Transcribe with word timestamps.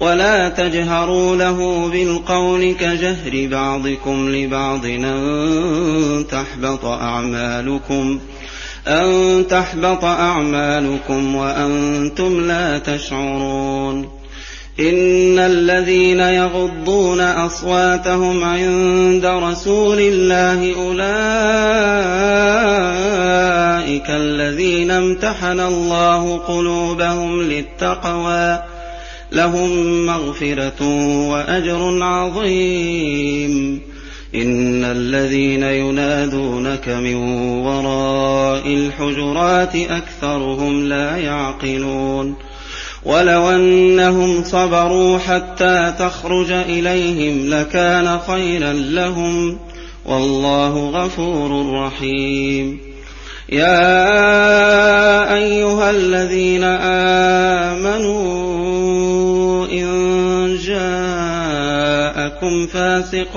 ولا 0.00 0.48
تجهروا 0.48 1.36
له 1.36 1.88
بالقول 1.88 2.74
كجهر 2.74 3.48
بعضكم 3.50 4.28
لبعض 4.30 4.86
أن 4.86 6.24
تحبط 6.30 6.84
أعمالكم 6.84 8.20
أن 8.86 9.44
تحبط 9.50 10.04
أعمالكم 10.04 11.34
وأنتم 11.34 12.46
لا 12.46 12.78
تشعرون. 12.78 14.24
إن 14.80 15.38
الذين 15.38 16.20
يغضون 16.20 17.20
أصواتهم 17.20 18.44
عند 18.44 19.26
رسول 19.26 19.98
الله 20.00 20.74
أولئك 20.74 21.04
الذين 24.10 24.90
امتحن 24.90 25.60
الله 25.60 26.36
قلوبهم 26.38 27.42
للتقوى 27.42 28.73
لهم 29.34 30.06
مغفرة 30.06 30.82
وأجر 31.30 32.02
عظيم. 32.02 33.80
إن 34.34 34.84
الذين 34.84 35.62
ينادونك 35.62 36.88
من 36.88 37.14
وراء 37.66 38.66
الحجرات 38.66 39.76
أكثرهم 39.76 40.88
لا 40.88 41.16
يعقلون. 41.16 42.34
ولو 43.04 43.50
أنهم 43.50 44.44
صبروا 44.44 45.18
حتى 45.18 45.94
تخرج 45.98 46.50
إليهم 46.50 47.54
لكان 47.54 48.18
خيرا 48.26 48.72
لهم. 48.72 49.58
والله 50.06 50.90
غفور 50.90 51.72
رحيم. 51.72 52.78
يا 53.52 53.94
أيها 55.34 55.90
الذين 55.90 56.64
آمنوا 56.64 58.43
جاءكم 62.44 62.66
فاسق 62.66 63.36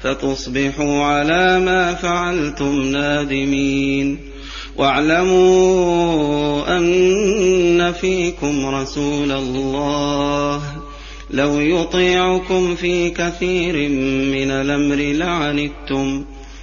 فتصبحوا 0.04 1.04
على 1.04 1.60
ما 1.60 1.94
فعلتم 1.94 2.82
نادمين. 2.82 4.18
واعلموا 4.78 6.78
أن 6.78 7.94
فيكم 8.02 8.66
رسول 8.66 9.32
الله 9.32 10.62
لو 11.32 11.60
يطيعكم 11.60 12.76
في 12.76 13.10
كثير 13.10 13.90
من 14.34 14.52
الأمر 14.52 14.96
لعنتم. 14.96 16.26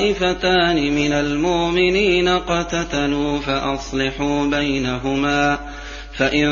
طائفتان 0.00 0.94
من 0.94 1.12
المؤمنين 1.12 2.28
اقتتلوا 2.28 3.38
فأصلحوا 3.38 4.46
بينهما 4.46 5.58
فإن 6.16 6.46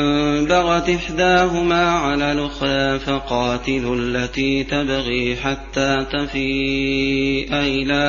بغت 0.45 0.89
إحداهما 0.89 1.89
على 1.89 2.31
الأخرى 2.31 2.99
فقاتلوا 2.99 3.95
التي 3.95 4.63
تبغي 4.63 5.35
حتى 5.35 6.05
تفيء 6.13 7.53
إلى 7.53 8.03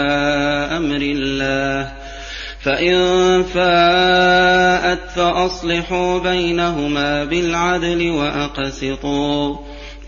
أمر 0.76 0.96
الله. 0.96 1.92
فإن 2.62 2.96
فاءت 3.42 5.10
فأصلحوا 5.16 6.18
بينهما 6.18 7.24
بالعدل 7.24 8.10
وأقسطوا. 8.10 9.56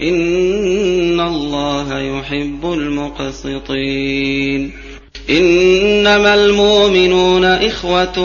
إن 0.03 1.21
الله 1.21 1.99
يحب 1.99 2.73
المقسطين. 2.73 4.73
إنما 5.31 6.35
المؤمنون 6.35 7.45
إخوة 7.45 8.19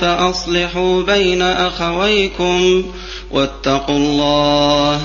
فأصلحوا 0.00 1.02
بين 1.02 1.42
أخويكم 1.42 2.84
واتقوا 3.30 3.96
الله 3.96 5.00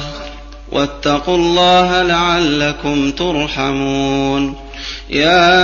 واتقوا 0.71 1.35
الله 1.37 2.01
لعلكم 2.01 3.11
ترحمون. 3.11 4.55
يا 5.09 5.63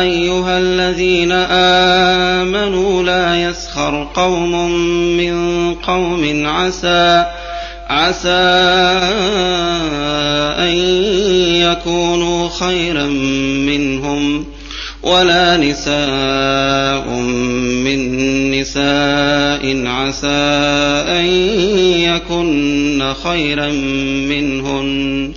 أيها 0.00 0.58
الذين 0.58 1.32
آمنوا 2.52 3.02
لا 3.02 3.42
يسخر 3.42 4.08
قوم 4.14 4.70
من 5.16 5.74
قوم 5.74 6.46
عسى 6.46 7.26
عسى 7.88 8.28
أن 10.58 10.74
يكونوا 11.54 12.48
خيرا 12.48 13.06
منهم 13.66 14.44
ولا 15.02 15.56
نساء 15.56 17.08
من 17.84 18.00
نساء 18.50 19.86
عسى 19.86 20.26
أن 21.08 21.26
يكن 22.00 23.12
خيرا 23.24 23.68
منهن 24.28 25.32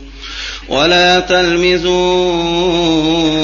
ولا 0.70 1.20
تلمزوا 1.20 2.34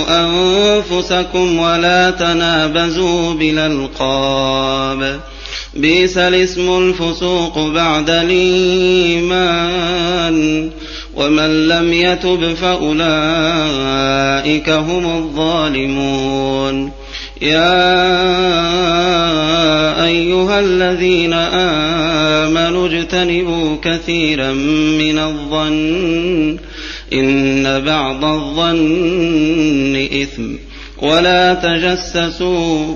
أنفسكم 0.09 1.59
ولا 1.59 2.09
تنابزوا 2.11 3.33
بالألقاب 3.33 5.19
بئس 5.77 6.17
الاسم 6.17 6.77
الفسوق 6.77 7.59
بعد 7.59 8.09
الإيمان. 8.09 9.57
ومن 11.15 11.67
لم 11.67 11.93
يتب 11.93 12.53
فأولئك 12.53 13.09
هم 14.69 15.17
الظالمون. 15.17 16.91
يا 17.41 17.87
أيها 20.05 20.59
الذين 20.59 21.33
آمنوا 21.33 22.87
اجتنبوا 22.87 23.77
كثيرا 23.83 24.51
من 24.99 25.19
الظن. 25.19 26.57
إن 27.13 27.83
بعض 27.85 28.25
الظن 28.25 30.07
إثم. 30.21 30.55
ولا 31.01 31.53
تجسسوا 31.53 32.95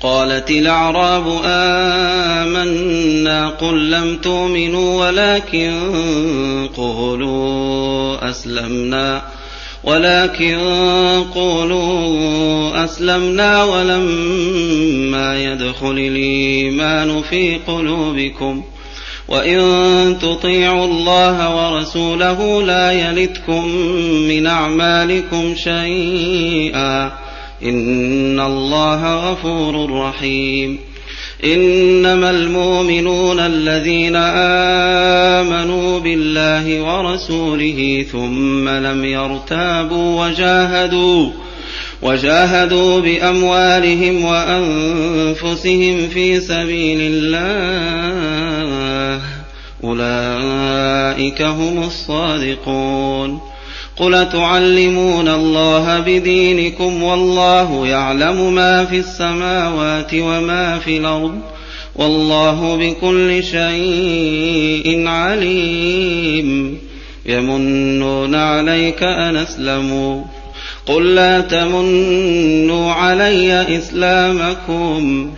قالت 0.00 0.50
الأعراب 0.50 1.40
آمنا 1.44 3.48
قل 3.48 3.90
لم 3.90 4.16
تؤمنوا 4.16 5.06
ولكن 5.06 5.72
قولوا 6.76 8.30
أسلمنا 8.30 9.22
ولكن 9.84 10.58
قولوا 11.34 12.84
أسلمنا 12.84 13.64
ولما 13.64 15.44
يدخل 15.44 15.90
الإيمان 15.90 17.22
في 17.22 17.58
قلوبكم 17.66 18.62
وإن 19.28 20.16
تطيعوا 20.22 20.86
الله 20.86 21.56
ورسوله 21.56 22.62
لا 22.62 22.92
يلتكم 22.92 23.68
من 24.28 24.46
أعمالكم 24.46 25.54
شيئا 25.54 27.27
إن 27.62 28.40
الله 28.40 29.30
غفور 29.30 30.00
رحيم 30.00 30.78
إنما 31.44 32.30
المؤمنون 32.30 33.40
الذين 33.40 34.16
آمنوا 35.36 36.00
بالله 36.00 36.82
ورسوله 36.82 38.06
ثم 38.12 38.68
لم 38.68 39.04
يرتابوا 39.04 40.26
وجاهدوا 40.26 41.30
وجاهدوا 42.02 43.00
بأموالهم 43.00 44.24
وأنفسهم 44.24 46.08
في 46.08 46.40
سبيل 46.40 46.98
الله 47.00 47.58
أولئك 49.84 51.42
هم 51.42 51.82
الصادقون 51.82 53.40
قل 53.98 54.28
تعلمون 54.28 55.28
الله 55.28 56.00
بدينكم 56.00 57.02
والله 57.02 57.86
يعلم 57.86 58.54
ما 58.54 58.84
في 58.84 58.98
السماوات 58.98 60.14
وما 60.14 60.78
في 60.78 60.96
الأرض 60.96 61.40
والله 61.96 62.76
بكل 62.76 63.44
شيء 63.44 65.08
عليم 65.08 66.78
يمنون 67.26 68.34
عليك 68.34 69.02
ان 69.02 69.36
اسلموا 69.36 70.22
قل 70.86 71.14
لا 71.14 71.40
تمنوا 71.40 72.92
علي 72.92 73.78
اسلامكم 73.78 75.30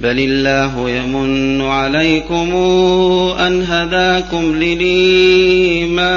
بل 0.00 0.18
الله 0.18 0.90
يمن 0.90 1.62
عليكم 1.62 2.54
ان 3.38 3.62
هداكم 3.62 4.54
للايمان 4.54 6.16